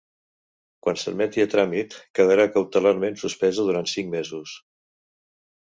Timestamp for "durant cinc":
3.71-4.11